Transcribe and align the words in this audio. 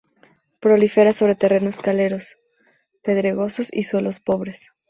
Prolifera 0.59 1.13
sobre 1.13 1.35
terrenos 1.35 1.75
calcáreos, 1.79 2.35
pedregosos 3.03 3.71
y 3.71 3.83
suelos 3.83 4.19
pobres. 4.19 4.67